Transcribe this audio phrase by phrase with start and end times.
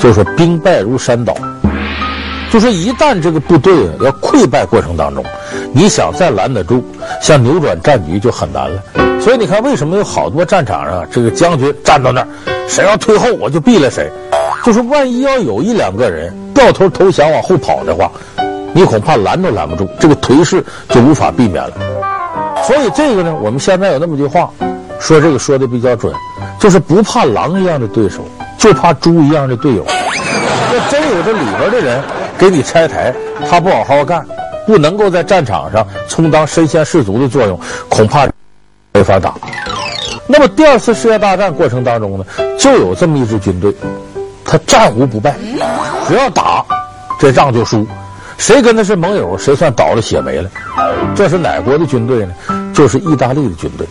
[0.00, 1.34] 就是兵败如山倒。
[2.50, 5.24] 就说一旦这个部队要溃败过程当中，
[5.72, 6.84] 你想再拦得住，
[7.22, 8.82] 想扭转战局就很难了。
[9.20, 12.26] 所以你看，为什么有好多战场上这个将军站到那儿，
[12.66, 14.10] 谁要退后我就毙了谁。
[14.64, 18.10] 就是万一要有一两个人掉头投降往后跑的话，
[18.74, 21.72] 你恐怕拦都拦不住，这个颓势就无法避免了。
[22.64, 24.50] 所以这个呢，我们现在有那么句话，
[24.98, 26.12] 说这个说的比较准，
[26.60, 28.24] 就是不怕狼一样的对手，
[28.58, 29.84] 就怕猪一样的队友。
[29.84, 32.00] 要真有这里边的人。
[32.38, 33.14] 给你拆台，
[33.50, 34.24] 他不好好干，
[34.66, 37.60] 不能够在战场上充当身先士卒的作用，
[37.90, 38.26] 恐怕
[38.94, 39.34] 没法打。
[40.26, 42.24] 那么第二次世界大战过程当中呢，
[42.58, 43.74] 就有这么一支军队，
[44.42, 45.36] 他战无不败，
[46.08, 46.64] 只要打，
[47.18, 47.86] 这仗就输。
[48.38, 50.48] 谁跟他是盟友，谁算倒了血霉了。
[51.14, 52.32] 这是哪国的军队呢？
[52.72, 53.86] 就是意大利的军队。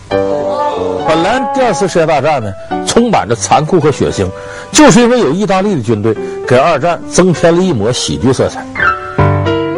[1.10, 2.52] 本来第二次世界大战呢，
[2.86, 4.28] 充满着残酷和血腥，
[4.70, 6.16] 就是因为有意大利的军队。
[6.46, 8.64] 给二战增添了一抹喜剧色彩。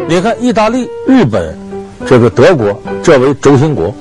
[0.07, 1.57] 你看，意大利、日本，
[2.05, 3.91] 这个德国，这为轴心国。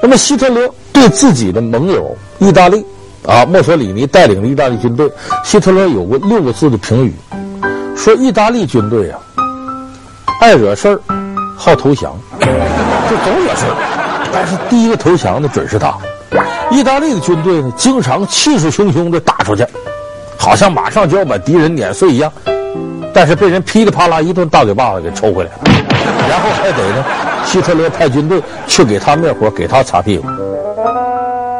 [0.00, 2.82] 那么，希特勒对自己的盟友意大利，
[3.26, 5.12] 啊，墨索里尼带领的意大利军队，
[5.44, 7.12] 希特勒有过六个字的评语，
[7.94, 9.20] 说意大利军队啊，
[10.40, 10.98] 爱惹事儿，
[11.58, 14.30] 好投降， 就总惹事儿。
[14.32, 15.94] 但是第一个投降的准是他。
[16.72, 19.64] 意大利的军队呢，经常气势汹汹的打出去。
[20.38, 22.32] 好像马上就要把敌人碾碎一样，
[23.14, 25.50] 但是被人噼里啪啦一顿大嘴巴子给抽回来，
[26.28, 27.04] 然后还得呢，
[27.46, 30.26] 希特勒派军队去给他灭火，给他擦屁股。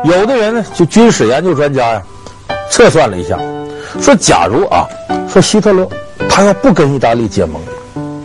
[0.03, 2.03] 有的人呢，就军事研究专家呀，
[2.71, 3.39] 测算了一下，
[4.01, 4.85] 说假如啊，
[5.29, 5.87] 说希特勒
[6.29, 7.63] 他要不跟意大利结盟，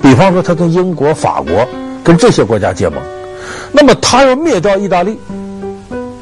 [0.02, 1.68] 比方说他跟英国、法国
[2.04, 3.00] 跟这些国家结盟，
[3.72, 5.20] 那么他要灭掉意大利，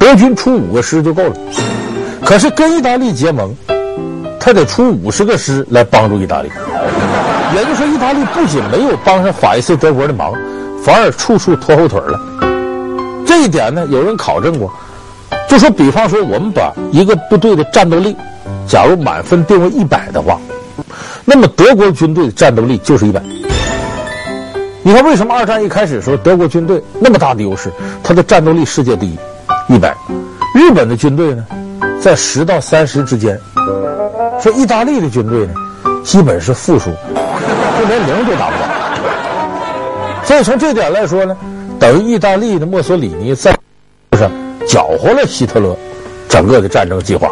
[0.06, 1.34] 德军出五个师就够了。
[2.24, 3.52] 可是跟意大利结盟。
[4.38, 6.48] 他得出五十个师来帮助意大利，
[7.52, 10.32] 也就是说，意大利不仅没有帮上法西斯德国的忙，
[10.84, 12.20] 反而处处拖后腿了。
[13.26, 14.72] 这一点呢，有人考证过，
[15.48, 18.16] 就说，比方说，我们把一个部队的战斗力，
[18.68, 20.38] 假如满分定为一百的话，
[21.24, 23.20] 那么德国军队的战斗力就是一百。
[24.84, 27.68] 你看，为什么二战一开始的时候，德国军队那么大的优势，
[28.04, 29.18] 他的战斗力世界第一，
[29.68, 29.94] 一百。
[30.54, 31.44] 日本的军队呢，
[32.00, 33.38] 在十到三十之间。
[34.40, 35.54] 说意大利的军队呢，
[36.04, 40.24] 基本是负数，就连零都达不到。
[40.24, 41.36] 所以从这点来说呢，
[41.78, 43.56] 等于意大利的墨索里尼在
[44.12, 44.30] 上
[44.66, 45.76] 搅和了希特勒
[46.28, 47.28] 整个的战争计划。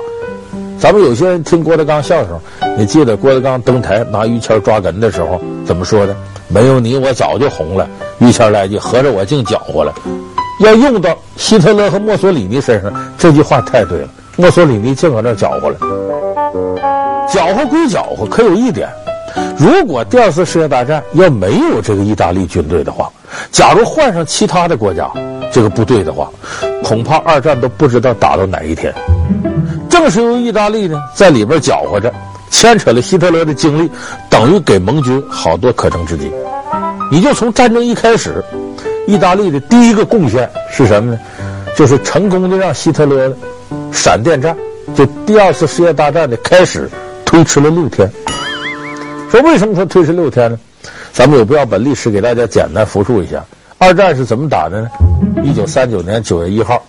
[0.78, 2.39] 咱们有些人听郭德纲相声，
[2.77, 6.16] 你记得郭德纲登台拿于谦抓哏的时候怎么说的？
[6.49, 7.89] 没有你，我早就红了。
[8.19, 9.95] 于谦来句：合着我净搅和了。
[10.65, 14.09] 要用到希特勒和墨索里尼身上，这句话太对了。
[14.37, 15.77] 墨索里尼净往这搅和了。
[17.33, 18.89] 搅和归搅和，可有一点，
[19.57, 23.11] 如果第二次世界大战要没有这个意大利军队的话，
[23.51, 25.11] 假如换上其他的国家
[25.53, 26.31] 这个部队的话，
[26.83, 28.93] 恐怕二战都不知道打到哪一天。
[29.89, 32.13] 正是由意大利呢在里边搅和着，
[32.51, 33.91] 牵扯了希特勒的精力，
[34.29, 36.31] 等于给盟军好多可乘之机。
[37.11, 38.45] 你就从战争一开始，
[39.06, 41.20] 意大利的第一个贡献是什么呢？
[41.76, 43.34] 就是成功的让希特勒
[43.92, 44.56] 闪电战。
[44.94, 46.88] 就第二次世界大战的开始
[47.25, 48.09] 推迟了六天。
[49.31, 50.59] 说为什么说推迟六天呢？
[51.12, 53.44] 咱们有必要把历史给大家简单复述一下。
[53.78, 54.88] 二战是怎么打的呢？
[55.42, 56.82] 一九三九年九月一号，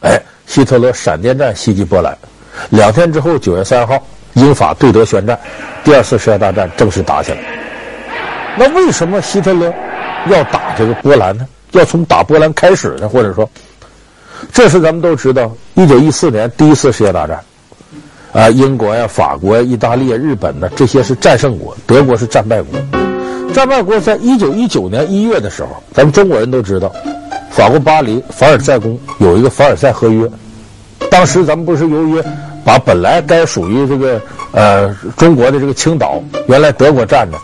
[0.00, 2.16] 哎，希特勒闪电战袭击波兰。
[2.70, 4.02] 两天之后，九月三号，
[4.34, 5.38] 英法对德宣战，
[5.84, 7.38] 第二次世界大战正式打起来。
[8.56, 9.72] 那为什么希特勒
[10.28, 11.46] 要打这个波兰呢？
[11.72, 13.08] 要从打波兰开始呢？
[13.08, 13.48] 或者说？
[14.52, 17.38] 这是咱们都知道，一九一四年第一次世界大战，
[18.32, 22.80] 啊，英国呀、法国呀、意大利呀、日本呢，这些是战胜国，德国是战败国。
[23.52, 26.90] 战败国在一九一九年一月的时候，咱们中国人都知道，
[27.50, 30.26] 法国巴黎凡尔赛宫有一个凡尔赛合约，
[31.10, 32.22] 当时咱们不是由于
[32.64, 34.18] 把本来该属于这个
[34.52, 34.88] 呃
[35.18, 37.36] 中国的这个青岛，原来德国占的，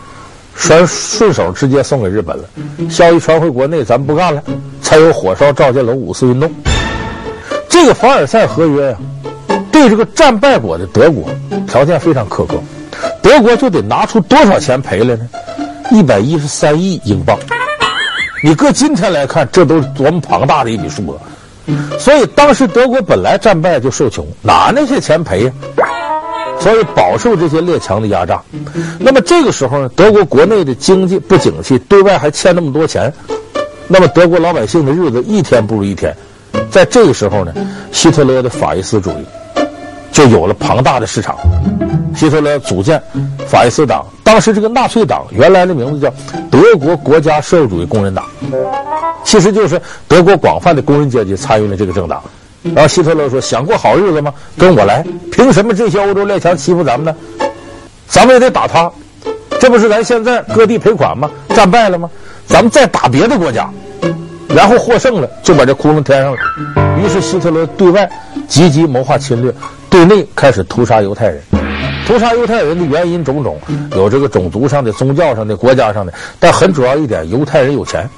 [0.57, 2.43] 顺顺手直接送给日本了，
[2.89, 4.43] 消息传回国内，咱们不干了，
[4.81, 6.51] 才有火烧赵家楼五四运动。
[7.69, 8.97] 这个凡尔赛合约呀、
[9.71, 11.29] 对这个战败国的德国
[11.67, 12.55] 条件非常苛刻，
[13.21, 15.29] 德国就得拿出多少钱赔来呢？
[15.91, 17.37] 一百一十三亿英镑。
[18.43, 21.19] 你搁今天来看，这都是多么庞大的一笔数额。
[21.99, 25.51] 所以当时德国本来战败就受穷，哪那些钱赔呀？
[26.59, 28.41] 所以饱受这些列强的压榨。
[28.99, 33.11] 那么这个时候呢，德国国内的经济不景气，对外还欠那么多钱，
[33.87, 36.15] 那么德国老百姓的日子一天不如一天。
[36.69, 37.53] 在这个时候呢，
[37.91, 39.25] 希特勒的法西斯主义
[40.11, 41.37] 就有了庞大的市场。
[42.15, 43.01] 希特勒组建
[43.47, 46.11] 法西斯党，当时这个纳粹党原来的名字叫
[46.49, 48.25] 德国国家社会主义工人党，
[49.23, 52.21] 其实就是德国广泛的工人阶级参与了这个政党。
[52.75, 54.33] 然后希特勒说：“想过好日子吗？
[54.57, 55.03] 跟我来！
[55.31, 57.15] 凭什么这些欧洲列强欺负咱们呢？
[58.07, 58.91] 咱们也得打他。
[59.59, 61.29] 这不是咱现在割地赔款吗？
[61.49, 62.09] 战败了吗？
[62.45, 63.69] 咱们再打别的国家，
[64.47, 66.37] 然后获胜了就把这窟窿填上了。”
[67.03, 68.09] 于是希特勒对外
[68.47, 69.53] 积极谋划侵略，
[69.89, 71.41] 对内开始屠杀犹太人。
[72.07, 73.59] 屠杀犹太人的原因种种，
[73.91, 78.09] 有这个种族上的、宗教上的、国家上的，但很主要一点，犹太人有钱。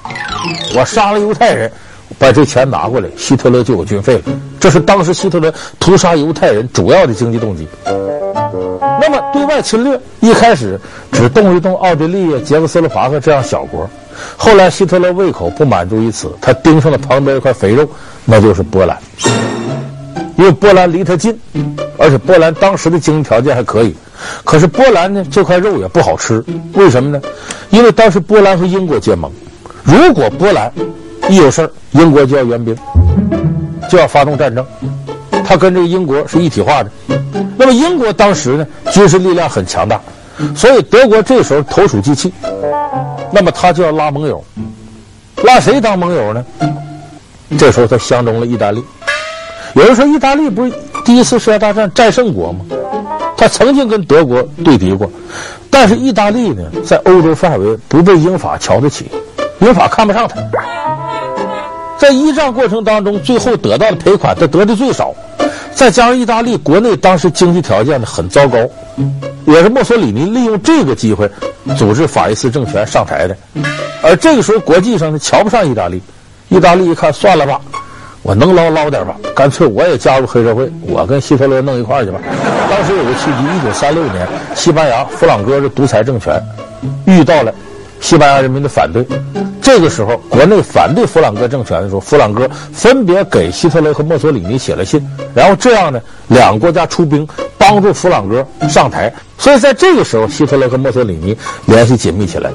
[0.75, 1.71] 我杀了犹太人，
[2.17, 4.23] 把这钱拿过来，希特勒就有军费了。
[4.59, 7.67] 这是当时希特勒屠杀犹太人主要的经济动机。
[9.01, 10.79] 那么对外侵略一开始
[11.11, 13.89] 只动一动奥地利、捷克斯洛伐克这样小国，
[14.37, 17.87] 后来希特勒胃口不满足于此，他盯上了旁边一块肥肉，
[18.25, 18.97] 那就是波兰。
[20.37, 21.37] 因为波兰离他近，
[21.97, 23.93] 而且波兰当时的经济条件还可以，
[24.45, 27.21] 可是波兰呢，这块肉也不好吃，为什么呢？
[27.71, 29.29] 因为当时波兰和英国结盟，
[29.83, 30.71] 如果波兰
[31.29, 32.75] 一有事儿，英国就要援兵，
[33.89, 34.65] 就要发动战争，
[35.45, 36.89] 他跟这个英国是一体化的。
[37.55, 40.01] 那么英国当时呢，军事力量很强大，
[40.55, 42.33] 所以德国这时候投鼠忌器，
[43.31, 44.43] 那么他就要拉盟友，
[45.43, 46.43] 拉谁当盟友呢？
[47.57, 48.83] 这时候他相中了意大利。
[49.75, 50.73] 有人说，意大利不是
[51.05, 52.65] 第一次世界大战战胜国吗？
[53.37, 55.09] 他曾经跟德国对敌过，
[55.69, 59.05] 但是意大利呢，在欧洲范围不被英法瞧得起，
[59.59, 60.35] 英法看不上他。
[61.99, 65.13] 在一战过程当中，最后得到的赔款他得的最少，
[65.75, 68.57] 再加上意大利国内当时经济条件呢很糟糕，
[69.45, 71.29] 也是墨索里尼利用这个机会
[71.77, 73.35] 组织法西斯政权上台的。
[74.01, 76.01] 而这个时候，国际上呢瞧不上意大利，
[76.47, 77.59] 意大利一看，算了吧。
[78.21, 82.19] 我能捞捞点吧，干脆我也加入黑社会，我跟希特勒弄一块去吧。
[82.69, 86.41] 当时有个契机，一九三六年，西班牙弗朗哥的独裁政权
[87.05, 87.53] 遇到了
[88.01, 89.05] 西班牙人民的反对。
[89.61, 94.99] 这个时候，国内反对弗朗哥政权的时候，弗朗哥分别给希特勒和墨索里尼写了信，
[95.35, 99.13] 然后这样呢，两个国家出兵帮助弗朗哥上台。
[99.37, 102.49] 所以在这个时候，希特勒和墨索里尼联系紧密起来。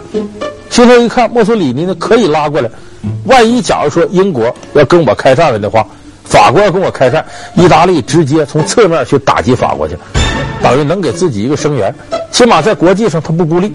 [0.71, 2.69] 希特勒一看墨索里尼呢，可以拉过来。
[3.27, 5.87] 万一假如说英国要跟我开战了的话，
[6.25, 7.25] 法国要跟我开战，
[7.55, 9.97] 意大利直接从侧面去打击法国去，
[10.63, 11.95] 等于能给自己一个声援，
[12.33, 13.73] 起码在国际上他不孤立。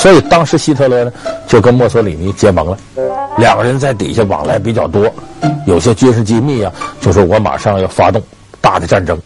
[0.00, 1.12] 所以当时希特勒呢
[1.46, 2.78] 就跟墨索里尼结盟了，
[3.36, 5.12] 两个人在底下往来比较多，
[5.66, 8.22] 有些军事机密啊，就说我马上要发动
[8.62, 9.20] 大的战争，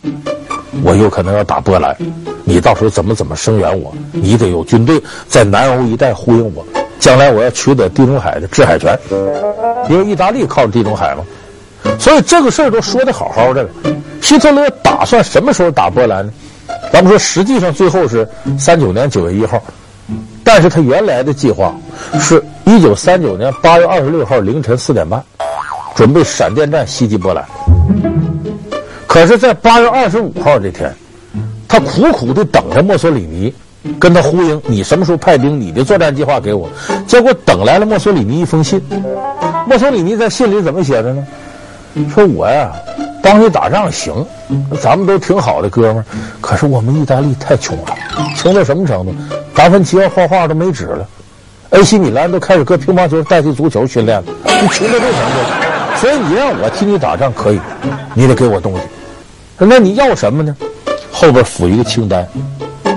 [0.83, 1.97] 我有可能要打波兰，
[2.43, 6.67] 你到时候怎么怎么声援我，你得有军队在南欧一带呼应我。
[6.99, 8.99] 将来我要取得地中海的制海权，
[9.89, 11.23] 因为意大利靠着地中海嘛，
[12.01, 13.69] 所以这个事儿都说的好好的。
[14.23, 16.33] 希特勒打算什么时候打波兰呢？
[16.91, 18.27] 咱们说，实际上最后是
[18.59, 19.63] 三九年九月一号，
[20.45, 21.75] 但是他原来的计划
[22.21, 25.21] 是一九三九年八月二十六号凌晨四点半，
[25.97, 27.45] 准备闪电战袭击波兰。
[29.07, 30.95] 可是，在八月二十五号这天，
[31.67, 33.53] 他苦苦地等着墨索里尼。
[34.01, 35.61] 跟他呼应，你什么时候派兵？
[35.61, 36.67] 你的作战计划给我。
[37.07, 38.83] 结果等来了墨索里尼一封信。
[39.69, 41.27] 墨索里尼在信里怎么写的呢？
[42.15, 42.73] 说我呀，
[43.25, 44.15] 帮你打仗行，
[44.83, 46.05] 咱们都挺好的哥们儿。
[46.43, 47.97] 可是我们意大利太穷了，
[48.37, 49.15] 穷到什么程度？
[49.55, 51.09] 达芬奇要画画都没纸了
[51.71, 54.25] ，AC 米兰都开始搁乒乓球代替足球训练了。
[54.61, 57.59] 你穷到这程度，所以你让我替你打仗可以，
[58.13, 58.81] 你得给我东西。
[59.57, 60.55] 那你要什么呢？
[61.11, 62.29] 后边附一个清单。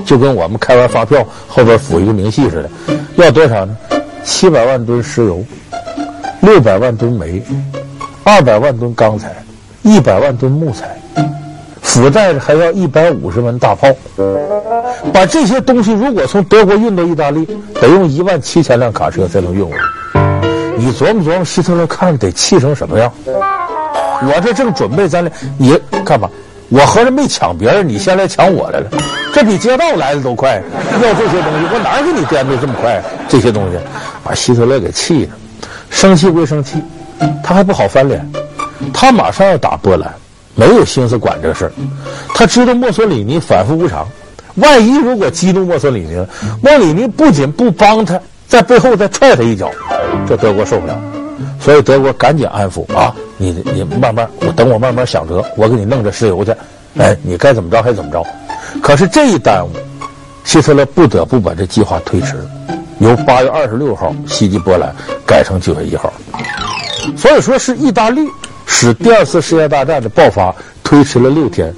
[0.06, 2.70] 就跟我们开完发票后边附一个明细似的，
[3.16, 3.76] 要多少呢？
[4.24, 5.44] 七百万吨石油，
[6.42, 7.42] 六百万吨煤，
[8.24, 9.36] 二百万吨钢材，
[9.88, 10.98] 一百万吨木材，
[11.82, 13.88] 附带着还要一百五十门大炮。
[15.14, 17.48] 把这些东西如果从德国运到意大利，
[17.80, 19.82] 得用一万七千辆卡车才能运过来。
[20.78, 23.10] 你琢磨琢磨，希特勒看得气成什么样？
[23.26, 26.30] 我这正准备咱俩，你干嘛？
[26.68, 28.90] 我合着没抢别人，你先来抢我来了，
[29.34, 30.62] 这比街道来的都快。
[31.02, 33.02] 要这些东西，我哪给你颠的这么快？
[33.30, 33.78] 这些东西
[34.22, 35.32] 把希特勒给气的，
[35.90, 36.84] 生气归生气，
[37.42, 38.30] 他还不好翻脸。
[38.94, 40.14] 他马上要打波兰，
[40.56, 41.72] 没有心思管这事儿。
[42.34, 44.08] 他知道墨索里尼反复无常，
[44.56, 46.26] 万一如果激怒墨索里尼，
[46.62, 49.70] 墨里尼不仅不帮他，在背后再踹他一脚，
[50.28, 51.00] 这德国受不了。
[51.60, 56.52] 所以德国赶紧安抚啊，你你慢慢，我等我慢慢想辙，我给你弄这石油去，
[56.98, 58.26] 哎，你该怎么着还怎么着。
[58.82, 59.70] 可是这一耽误，
[60.44, 62.36] 希特勒不得不把这计划推迟，
[63.00, 66.12] 由八月二十六号袭击波兰改成九月一号。
[67.16, 68.28] 所以说是意大利
[68.68, 71.74] 使第二次世界大战的爆发推迟了六天，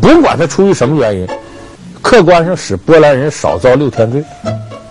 [0.00, 1.26] 不管他出于什么原因，
[2.00, 4.22] 客观上使波兰人少遭六天罪，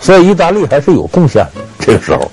[0.01, 1.45] 所以意大利还是有贡献。
[1.79, 2.29] 这个时候，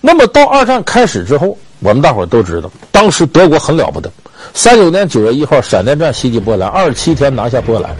[0.00, 4.10] 那么到二战开始之后，我们大伙都知道，当时德国很了不得。
[4.52, 7.96] 三九年九月一号，闪电战袭击波兰，二十七天拿下波兰，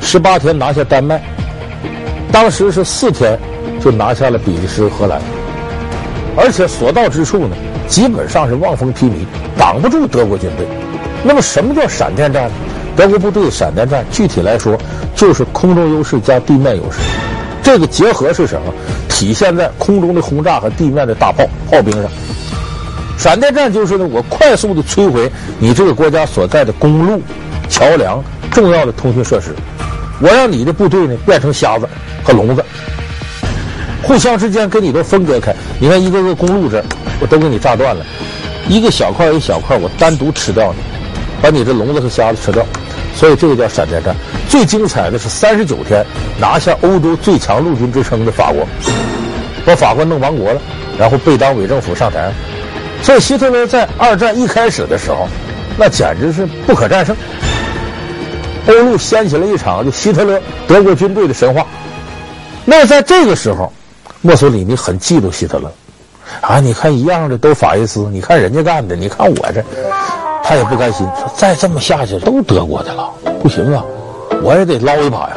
[0.00, 1.22] 十八天拿下丹麦，
[2.32, 3.38] 当时是四天
[3.80, 5.22] 就拿下了比利时、荷兰，
[6.40, 7.56] 而且所到之处呢，
[7.88, 9.26] 基本上是望风披靡，
[9.58, 10.64] 挡不住德国军队。
[11.24, 12.54] 那么，什么叫闪电战呢？
[12.96, 14.78] 德国部队闪电战，具体来说
[15.16, 16.98] 就是空中优势加地面优势。
[17.60, 18.72] 这个结合是什么？
[19.08, 22.04] 体现在空中的轰炸和地面的大炮炮兵上。
[23.18, 25.28] 闪电战就是呢，我快速的摧毁
[25.58, 27.20] 你这个国家所在的公路、
[27.68, 29.52] 桥梁、重要的通讯设施，
[30.20, 31.88] 我让你的部队呢变成瞎子
[32.22, 32.64] 和聋子，
[34.04, 35.52] 互相之间跟你都分割开。
[35.80, 36.84] 你看一个个公路这儿，
[37.20, 38.04] 我都给你炸断了，
[38.68, 40.78] 一个小块一小块，我单独吃掉你，
[41.40, 42.64] 把你这聋子和瞎子吃掉。
[43.14, 44.14] 所以这个叫闪电战。
[44.48, 46.04] 最精彩的是三十九天
[46.40, 48.66] 拿下欧洲最强陆军之称的法国，
[49.64, 50.60] 把法国弄亡国了，
[50.98, 52.32] 然后被当伪政府上台。
[53.02, 55.28] 所以希特勒在二战一开始的时候，
[55.76, 57.16] 那简直是不可战胜。
[58.66, 61.64] 欧陆掀起了一场就希特勒德国军队的神话。
[62.64, 63.72] 那在这个时候，
[64.20, 65.70] 墨索里尼很嫉妒希特勒，
[66.40, 69.62] 啊，你看一样的都法西斯，你看人家干的，你看我这，
[70.42, 73.08] 他也不甘心，说再这么下去都德国的了，
[73.40, 73.84] 不行啊，
[74.42, 75.36] 我也得捞一把呀。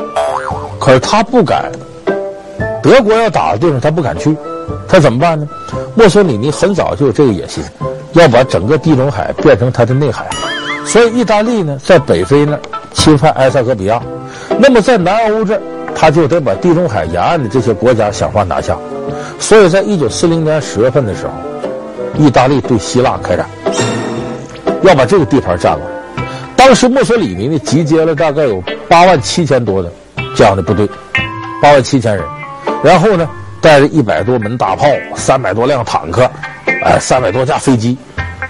[0.79, 1.71] 可是他不敢，
[2.81, 4.35] 德国要打的地方他不敢去。
[4.87, 5.47] 他怎么办呢？
[5.95, 7.63] 墨索里尼很早就有这个野心，
[8.13, 10.27] 要把整个地中海变成他的内海。
[10.85, 12.57] 所以意大利呢，在北非那
[12.93, 14.01] 侵犯埃塞俄比亚，
[14.59, 15.61] 那么在南欧这，
[15.95, 18.77] 他就得把地中海沿岸的这些国家想法拿下。
[19.39, 21.33] 所以在一九四零年十月份的时候，
[22.17, 23.45] 意大利对希腊开战，
[24.83, 25.85] 要把这个地盘占了。
[26.55, 29.91] 当时墨索里尼呢，集结了大概有八万七千多的
[30.35, 30.87] 这样的部队，
[31.61, 32.23] 八万七千人，
[32.83, 33.27] 然后呢。
[33.63, 36.27] 带着一百多门大炮，三百多辆坦克，
[36.83, 37.95] 哎，三百多架飞机。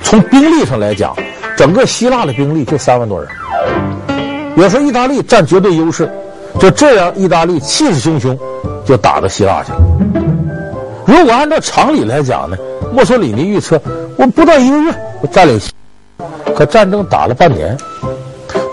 [0.02, 1.14] 从兵力上来讲，
[1.58, 3.30] 整个希腊的兵力就三万多人。
[4.56, 6.10] 有时候意大利占绝对优势，
[6.60, 8.38] 就这样，意大利气势汹汹
[8.86, 9.80] 就打到希腊去了。
[11.06, 12.56] 如果按照常理来讲呢，
[12.94, 13.82] 墨索里尼预测，
[14.18, 15.72] 我不到一个月我占领希
[16.18, 17.76] 腊，可战争打了半年，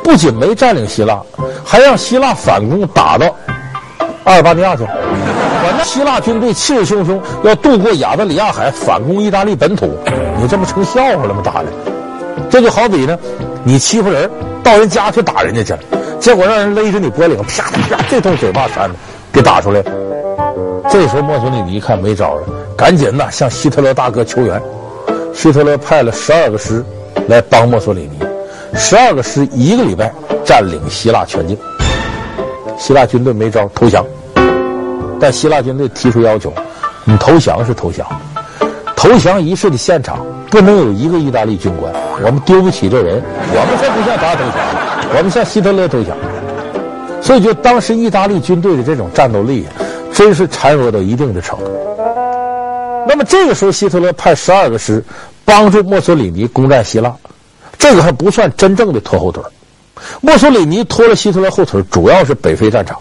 [0.05, 1.21] 不仅没占领希腊，
[1.65, 3.35] 还让希腊反攻打到
[4.25, 4.91] 阿尔巴尼亚去了。
[5.85, 9.89] 希腊军队气势汹汹，要渡过亚得里亚海反攻意大利本土，
[10.41, 11.41] 你这不成笑话了吗？
[11.43, 11.67] 打的，
[12.51, 13.17] 这就好比呢，
[13.65, 14.29] 你欺负人，
[14.63, 15.79] 到人家去打人家去了，
[16.21, 18.95] 结果让人勒着你脖领，啪啪啪，这通嘴巴扇的
[19.33, 19.83] 给打出来。
[20.91, 22.43] 这时候墨索里尼一看没招了，
[22.77, 24.61] 赶紧呐向希特勒大哥求援。
[25.35, 26.85] 希特勒派了十二个师
[27.29, 28.19] 来帮墨索里尼，
[28.75, 30.13] 十二个师一个礼拜
[30.45, 31.57] 占领希腊全境，
[32.79, 34.05] 希腊军队没招，投降。
[35.21, 36.53] 但希腊军队提出要求
[37.05, 38.07] ：“你投降是投降，
[38.97, 41.93] 投降仪式的现场不能有一个意大利军官，
[42.25, 43.23] 我们丢不起这人。
[43.51, 44.57] 我们才不向他投降，
[45.17, 46.17] 我们向希特勒投降。
[47.21, 49.67] 所以，就当时意大利军队的这种战斗力，
[50.13, 51.71] 真是孱弱到一定的程度。
[53.07, 55.03] 那么，这个时候，希特勒派十二个师
[55.45, 57.13] 帮助墨索里尼攻占希腊，
[57.77, 59.43] 这个还不算真正的拖后腿。
[60.21, 62.99] 墨索里尼拖了希特勒后腿，主要是北非战场。”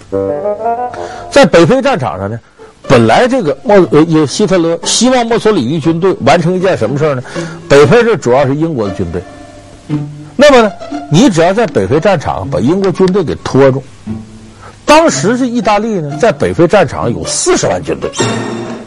[1.30, 2.40] 在北非战场上呢，
[2.88, 7.22] 本来这个墨呃有希特勒希望墨索里尼军队完成一件什么事呢？
[7.70, 9.22] 北非这主要是英国的军队，
[10.36, 10.72] 那么呢，
[11.10, 13.82] 你只要在北非战场把英国军队给拖住，
[14.86, 18.12] 当时是意大利呢在北非战场有四十万军队，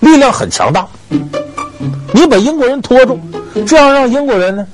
[0.00, 0.86] 力量很强大，
[2.12, 3.18] 你把英国人拖住，
[3.66, 4.66] 这样让英国人呢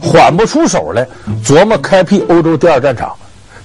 [0.00, 1.06] 缓不出手来
[1.44, 3.12] 琢磨开辟欧洲第二战场。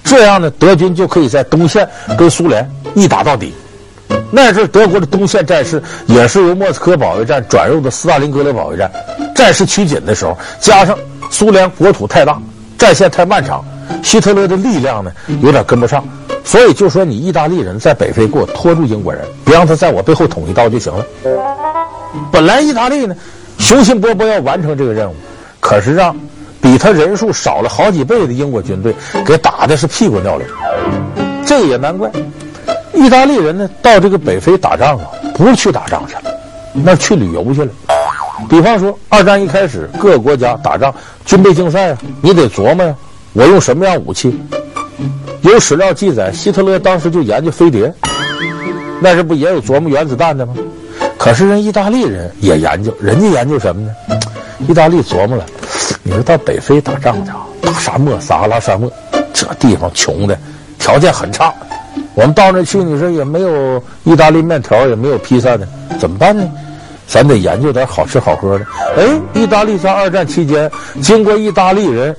[0.04, 3.52] 这样呢，德军就可以在东线跟苏联一打到底。
[4.30, 8.90] 那阵德国的东线战事也是由莫斯科保卫战转入的斯大林格勒保卫战，
[9.34, 10.98] 战事趋紧的时候，加上
[11.30, 12.40] 苏联国土太大，
[12.78, 13.62] 战线太漫长，
[14.02, 16.02] 希特勒的力量呢有点跟不上，
[16.44, 21.04] 所以就说你意大利人在北非给我拖住英国人，别让他在我背后捅一刀就行了。
[22.32, 23.14] 本来意大利呢
[23.58, 25.14] 雄心勃勃要完成这个任务，
[25.60, 26.16] 可是让。
[26.60, 28.92] 比他人数少了好几倍的英国军队
[29.24, 30.46] 给打的是屁滚尿流，
[31.46, 32.10] 这也难怪。
[32.92, 35.04] 意大利人呢，到这个北非打仗啊，
[35.34, 36.22] 不是去打仗去了，
[36.74, 37.70] 那去旅游去了。
[38.48, 42.94] 比方说，二战一开始，各个国家打仗军备竞赛啊，你得琢磨呀，
[43.32, 44.38] 我用什么样武器？
[45.42, 47.92] 有史料记载，希特勒当时就研究飞碟，
[49.00, 50.54] 那是不也有琢磨原子弹的吗？
[51.16, 53.90] 可是人意大利人也研究，人家研究什么呢？
[54.68, 55.44] 意大利琢磨了。
[56.02, 57.30] 你说到北非打仗去，
[57.60, 58.90] 大沙漠撒哈拉沙漠，
[59.32, 60.38] 这这地方穷的
[60.78, 61.52] 条件很差，
[62.14, 65.66] 我们到那去，你说也没有意大利面条，也没有披萨的，
[65.98, 66.48] 怎么办呢？
[67.08, 68.66] 咱得研究点好吃好喝的。
[68.98, 72.14] 哎，意大利在二战期间，经过意大利人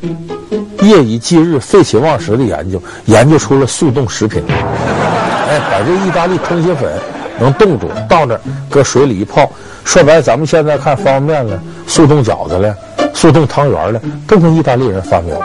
[0.82, 4.44] 夜以继日、废寝忘食的研究，研究出了速冻食品。
[4.50, 6.92] 哎，把这意大利通心粉
[7.40, 9.50] 能冻住，到那儿搁水里一泡。
[9.84, 12.76] 说白了，咱们现在看方便面了、速冻饺子了、
[13.14, 15.42] 速冻汤圆了，都跟意大利人发明的。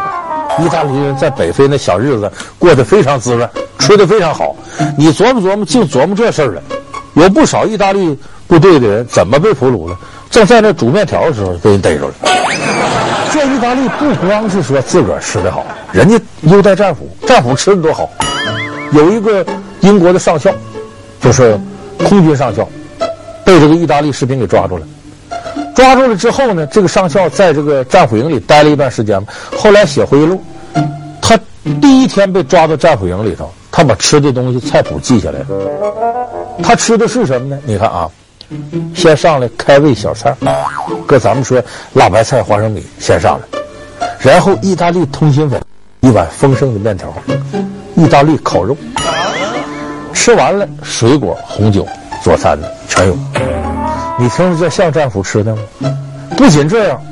[0.58, 3.48] 意大利人在北非那小日子过得非常滋润，
[3.78, 4.56] 吃得非常好。
[4.96, 6.62] 你琢磨琢磨，净琢磨这事儿了。
[7.14, 8.18] 有不少意大利。
[8.46, 9.98] 部队的人怎么被俘虏了？
[10.30, 12.14] 正在那煮面条的时候被人逮着了。
[13.32, 18.06] 这意大利不光是说自个儿吃的好，人家优待战俘，战俘吃的多好。
[18.92, 19.44] 有一个
[19.80, 20.54] 英国的上校，
[21.22, 21.58] 就是
[22.00, 22.68] 空军上校，
[23.46, 24.86] 被这个意大利士兵给抓住了。
[25.74, 29.18] 抓住了之后呢，这个上校在这个战俘营里待了一段时间。
[29.56, 30.44] 后来写回忆录，
[31.22, 31.34] 他
[31.80, 35.46] 第一天被抓到战俘营里头，他把吃的东西菜谱记下来了。
[36.62, 37.58] 他吃的是什么呢？
[37.64, 38.08] 你看啊。
[38.94, 40.32] 先上来开胃小菜，
[41.08, 41.60] 搁咱们说
[41.92, 43.60] 辣白菜、花生米先上来，
[44.20, 45.60] 然后意大利通心粉，
[46.02, 47.12] 一碗丰盛的面条，
[47.96, 48.76] 意大利烤肉，
[50.12, 51.84] 吃完了水果、红酒
[52.22, 53.18] 佐餐的全有。
[54.20, 55.62] 你听着这像战俘吃的吗？
[56.36, 57.02] 不仅这样，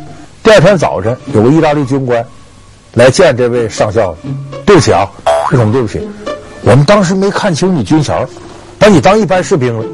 [0.44, 2.24] 第二天早晨有个意大利军官
[2.92, 4.14] 来见这位上校，
[4.64, 5.10] 对不起啊，
[5.50, 6.06] 为什么对不起？
[6.62, 8.26] 我们当时没看清你军衔，
[8.78, 9.84] 把你当一般士兵了。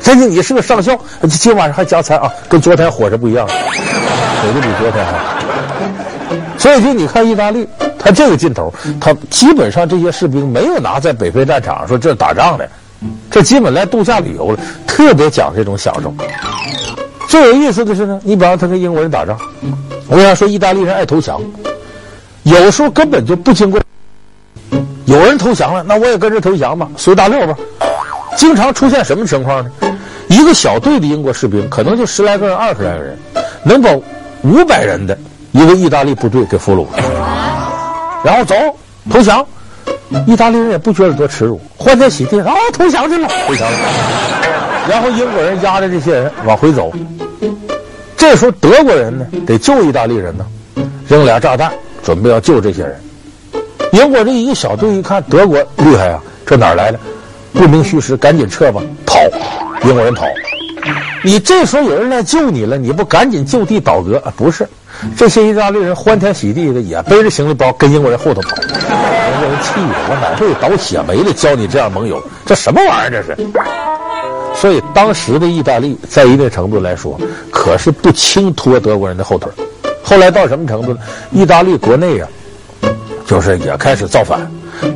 [0.00, 0.98] 真的，你是个上校，
[1.30, 5.12] 今晚上还加餐啊，跟昨天伙食不一样，火的比昨天好。
[6.58, 7.66] 所以就你看意大利，
[7.98, 12.68] 他这个劲头，他基本上这些士兵没有拿在北非战场说这打仗的，
[13.30, 16.14] 这基本来度假旅游了，特别讲这种享受。
[17.26, 19.38] 最有意思的是呢，你比方他跟英国人打仗，
[20.08, 21.40] 我跟他说意大利人爱投降，
[22.42, 23.80] 有时候根本就不经过，
[25.06, 27.54] 有人投降了，那我也跟着投降吧，随大溜吧。
[28.36, 29.70] 经常出现什么情况呢？
[30.28, 33.18] 一个小队的英国士兵，可能就十来个人、二十来个人，
[33.62, 33.90] 能把
[34.42, 35.16] 五百人的
[35.52, 37.04] 一个意大利部队给俘虏了，
[38.24, 38.54] 然后走
[39.10, 39.46] 投降，
[40.26, 43.78] 意大利人也不觉得多耻辱，欢天喜地啊，投降去了，投降了。
[44.88, 46.90] 然后英国人押着这些人往回走，
[48.16, 50.46] 这时候德国人呢得救意大利人呢，
[51.06, 51.70] 扔俩炸弹
[52.02, 52.98] 准备要救这些人。
[53.94, 56.98] 英国这一个小队一看德国厉害啊，这哪儿来的？
[57.52, 59.20] 不明虚实，赶紧撤吧，跑。
[59.84, 60.26] 英国人跑，
[61.22, 64.16] 你这时候有人来救你了，你不赶紧就地倒戈？
[64.24, 64.68] 啊、不是，
[65.16, 68.56] 这些意大利人欢天喜地的也背着行李包跟英国人后头跑。
[68.56, 72.20] 英国人气的，我哪会倒血霉的教你这样盟友？
[72.44, 73.22] 这什么玩意儿？
[73.22, 73.48] 这是。
[74.56, 77.16] 所以当时的意大利在一定程度来说，
[77.52, 79.52] 可是不轻拖德国人的后腿。
[80.02, 80.98] 后来到什么程度呢？
[81.30, 82.28] 意大利国内啊，
[83.26, 84.40] 就是也开始造反，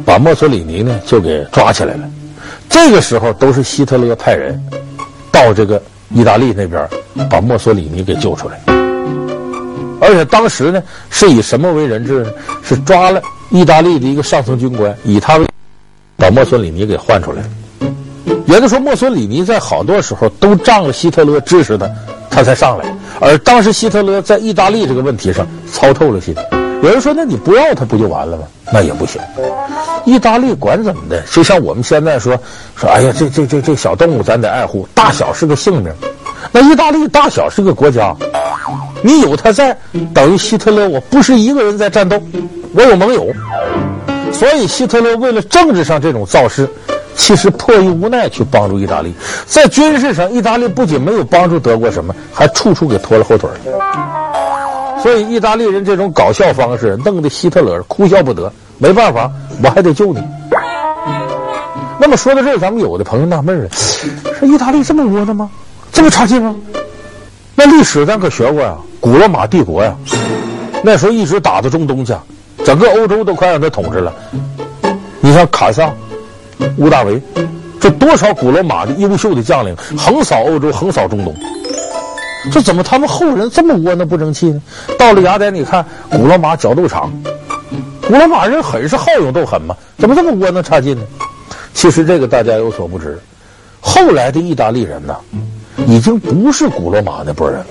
[0.04, 2.00] 把墨索里尼呢就给抓起来了。
[2.68, 4.60] 这个时候都是希特勒派人
[5.32, 6.86] 到这个意大利那边
[7.30, 8.60] 把墨索里尼给救出来，
[10.00, 12.30] 而且当时呢是以什么为人质呢？
[12.62, 15.46] 是抓了意大利的一个上层军官，以他为
[16.16, 17.42] 把墨索里尼给换出来。
[18.46, 21.88] 也就是说，墨索里尼在好多时候都仗着希特勒支持他，
[22.30, 22.94] 他才上来。
[23.20, 26.34] 而当时希特勒在意大利这个问题上操透了心。
[26.82, 29.20] 有人说：“那你不要他不就完了吗？”那也不行。
[30.04, 31.20] 意大利管怎么的？
[31.22, 32.38] 就像我们现在说
[32.76, 35.92] 说，哎呀，这这这这小动物咱得爱护，大小是个性命。
[36.52, 38.14] 那意大利大小是个国家，
[39.02, 39.76] 你有他在，
[40.14, 42.20] 等于希特勒我不是一个人在战斗，
[42.74, 43.26] 我有盟友。
[44.32, 46.68] 所以希特勒为了政治上这种造势，
[47.16, 49.12] 其实迫于无奈去帮助意大利。
[49.46, 53.50] 在军事上，意大利不仅没有帮助德国什么，还处处给拖了后腿。
[55.02, 58.52] 所以意大利人这种搞笑方式，弄得希特勒哭笑不得。
[58.78, 59.30] 没办法，
[59.62, 60.22] 我还得救你。
[62.00, 63.68] 那么说到这儿，咱们有的朋友纳闷了：
[64.38, 65.50] 说意大利这么窝囊吗？
[65.90, 66.54] 这么差劲吗？
[67.56, 69.96] 那历史咱可学过呀，古罗马帝国呀，
[70.84, 72.14] 那时候一直打到中东去，
[72.64, 74.14] 整个欧洲都快让他统治了。
[75.20, 75.92] 你像卡萨、
[76.76, 77.20] 乌大维，
[77.80, 81.34] 这多少古罗马的优秀的将领，横扫欧洲，横扫中东。
[82.52, 84.62] 这怎么他们后人这么窝囊不争气呢？
[84.98, 87.12] 到了雅典，你看古罗马角斗场，
[88.06, 91.04] 古罗马人很是好勇斗狠嘛，怎么这么窝囊差劲呢？
[91.74, 93.18] 其实这个大家有所不知，
[93.80, 95.16] 后来的意大利人呢，
[95.86, 97.66] 已经不是古罗马那波人了。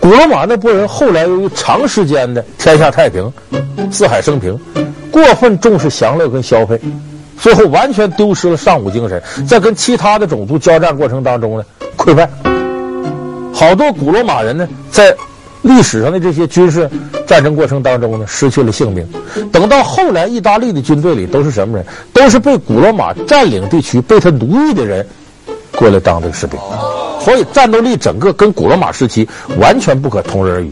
[0.00, 3.32] 古罗马那波人后来由于长时间的天下太平、
[3.90, 4.58] 四海升平，
[5.10, 6.80] 过分重视享乐跟消费，
[7.38, 11.64] 最后完全丢失了尚武精神，在跟其他的种族交战过程当中呢，
[11.96, 12.28] 溃败。
[13.56, 15.16] 好多古罗马人呢，在
[15.62, 16.88] 历史上的这些军事
[17.26, 19.08] 战争过程当中呢，失去了性命。
[19.50, 21.86] 等到后来，意大利的军队里都是什么人？
[22.12, 25.06] 都是被古罗马占领地区、被他奴役的人
[25.74, 26.60] 过来当这个士兵。
[27.18, 29.26] 所以战斗力整个跟古罗马时期
[29.58, 30.70] 完全不可同日而语。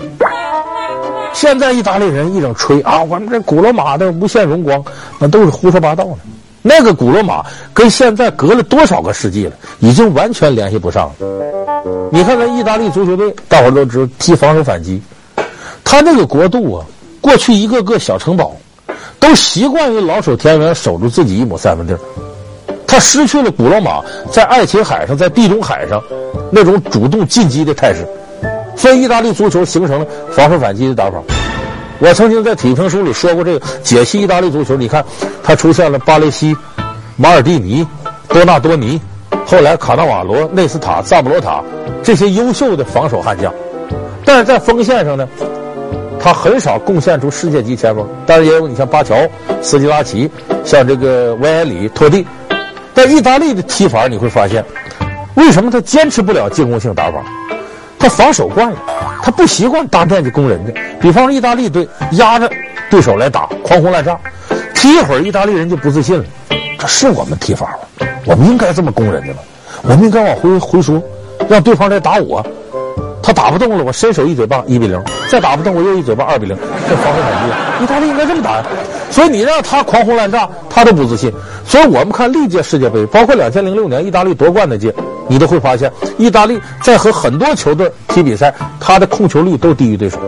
[1.33, 4.85] 现在意大利人一整吹啊，我们这古罗马的无限荣光，
[5.19, 6.17] 那都是胡说八道的。
[6.61, 11.64] 那个古罗马跟现在隔了多少个世纪了，已经完全联系不上了。
[12.11, 15.01] 你看看意大利足球队，大伙都知道踢防守反击，
[15.85, 16.85] 他那个国度啊，
[17.21, 18.57] 过去一个个小城堡，
[19.21, 22.01] 都习惯于老守田园，守住自己一亩三分地儿。
[22.87, 26.01] 他失去了古罗马在爱琴海上、在地中海上
[26.51, 28.07] 那种主动进击的态势。
[28.77, 31.19] 所以，意大利足球形成了防守反击的打法。
[31.99, 35.05] 我曾经在体育评书里说过，这个解析意大利足球，你看，
[35.43, 36.57] 他出现了巴雷西、
[37.17, 37.87] 马尔蒂尼、
[38.29, 39.01] 多纳多尼，
[39.47, 41.63] 后来卡纳瓦罗、内斯塔、萨布罗塔
[42.03, 43.53] 这些优秀的防守悍将。
[44.25, 45.29] 但是在锋线上呢，
[46.19, 48.09] 他很少贡献出世界级前锋。
[48.27, 49.17] 但是也有你像巴乔、
[49.61, 50.31] 斯基拉奇，
[50.65, 52.27] 像这个维埃里、托蒂。
[52.95, 54.65] 但意大利的踢法你会发现，
[55.35, 57.23] 为什么他坚持不了进攻性打法？
[57.99, 58.77] 他防守惯了，
[59.23, 60.73] 他不习惯大面积攻人的。
[61.01, 62.51] 比方说，意大利队压着
[62.91, 64.19] 对手来打，狂轰滥炸，
[64.75, 66.25] 踢一会儿，意大利人就不自信了。
[66.79, 67.67] 这是我们踢法
[68.01, 68.07] 吗？
[68.27, 69.39] 我们应该这么攻人家吗？
[69.83, 71.03] 我们应该往回回缩，
[71.49, 72.45] 让对方来打我。
[73.23, 76.55] 他打不动了，我伸手一嘴巴一比零，再打不动我又一嘴巴二比零，
[76.89, 78.65] 这防守反击，意大利应该这么打呀。
[79.11, 81.33] 所以你让他狂轰滥炸，他都不自信。
[81.65, 84.95] 所以我们看历届世界杯，包括两千零六年意大利夺冠那届。
[85.27, 90.19] 你都会发现，意大利在和很多球队踢比赛，他的控球率都低于对手。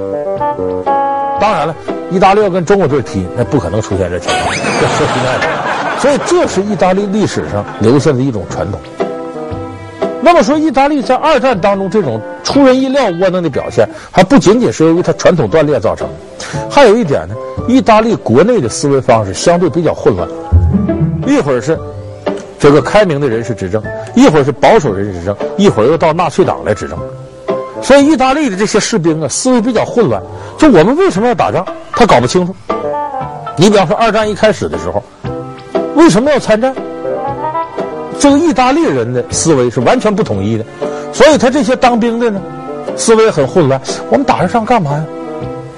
[1.39, 1.75] 当然了，
[2.11, 5.66] 意大利要跟中国队踢，那不可能出现这情况，这说实在的。
[6.07, 8.81] 所以这是意大利历史上留下的一种传统。
[10.23, 17.35] 那么说，意大利在二战当中这种出人意料窝囊的表现，还不仅仅是由于它传统断裂造成的，还有一点呢，
[17.67, 20.29] 意大利国内的思维方式相对比较混乱，
[21.27, 21.77] 一会儿是。
[22.59, 23.83] 这个开明的人士执政，
[24.15, 26.97] 一会儿是保守人士执政，一会儿又到纳粹党来执政，
[27.83, 30.23] 所以意大利的这些士兵啊，思维比较混乱。
[30.57, 32.55] 就我们为什么要打仗，他搞不清楚。
[33.57, 35.03] 你比方说，二战一开始的时候，
[35.97, 36.73] 为什么要参战？
[38.19, 40.65] 这个意大利人的思维是完全不统一的，
[41.13, 42.41] 所以他这些当兵的呢，
[42.97, 43.81] 思维很混乱。
[44.11, 45.05] 我们打这仗干嘛呀？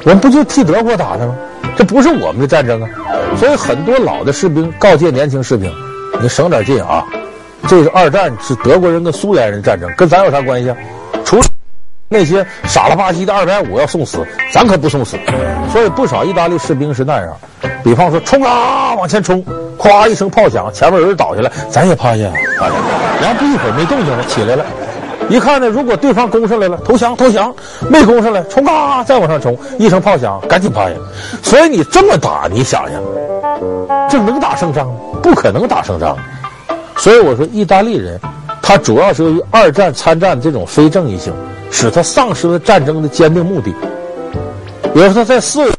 [0.04, 1.34] 我们不就替德国打的吗？
[1.76, 2.88] 这不是我们的战争啊！
[3.36, 5.72] 所以很多老的士兵告诫年轻士兵。
[6.20, 7.04] 你省点劲啊！
[7.68, 10.76] 这是二战，是德国人跟苏联人战争，跟咱有啥关系啊？
[11.24, 11.42] 除了
[12.08, 15.18] 那些傻了吧唧的二百五要送死，咱可不送死。
[15.72, 17.36] 所以不少意大利士兵是那样，
[17.84, 19.44] 比方说冲啊，往前冲，
[19.76, 22.24] 咵一声炮响，前面有人倒下来，咱也趴下，
[23.20, 24.64] 然后不一会儿没动静了，起来了，
[25.28, 27.54] 一看呢，如果对方攻上来了，投降投降，
[27.90, 30.94] 没攻上来，冲啊，再往上冲，一声炮响，赶紧趴下。
[31.42, 33.02] 所以你这么打，你想想，
[34.08, 34.94] 这能打胜仗吗？
[35.22, 36.16] 不可能打胜仗，
[36.96, 38.18] 所以我说意大利人，
[38.62, 41.34] 他主要是由于二战参战这种非正义性，
[41.70, 43.72] 使他丧失了战争的坚定目的。
[44.94, 45.70] 比如说他在四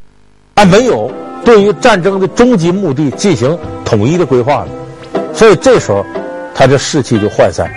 [0.56, 1.12] 还没有
[1.44, 6.06] 对于战争的终极目的进行统一的规划呢，所以这时候
[6.54, 7.70] 他这士气就涣散。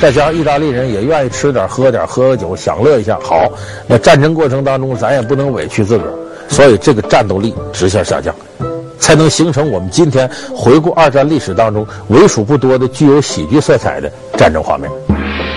[0.00, 3.50] 再加上意大利人也愿意吃点喝点喝个酒享乐一下，好，
[3.88, 6.12] 那战争过程当中咱也不能委屈自个儿，
[6.48, 8.32] 所以这个战斗力直线下降。
[9.00, 14.88] 才能形成我们今天回顾二战历史当中为数不多的具有喜剧色彩的战争画面。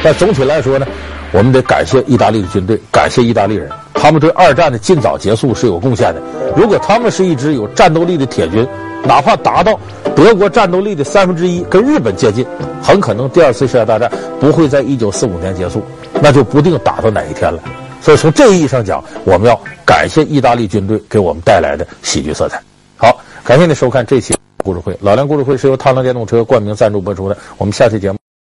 [0.02, 0.88] 但总体来说呢，
[1.34, 6.22] 我们得感谢意大利的军队，感谢意大利人，他们对二战的尽早结束是有贡献的。
[6.56, 8.68] 如果他们是一支有战斗力的铁军，
[9.04, 9.80] 哪怕达到
[10.16, 12.46] 德国战斗力的三分之一，跟日本接近，
[12.84, 15.84] 很可能第二次世界大战不会在一九四五年结束，
[16.22, 17.62] 那就不定打到哪一天了。
[18.02, 22.62] 所以从这意义上讲，我们要感谢意大利军队给我们带来的喜剧色彩。
[22.98, 23.20] 好。
[23.44, 24.96] 感谢您收看这期故事会。
[25.02, 27.36] 老梁故事会是由汤臣电动车冠名赞助播出的。
[27.58, 28.31] 我们下期节目。